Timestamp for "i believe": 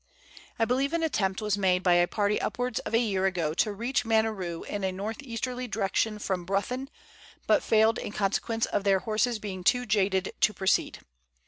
0.57-0.93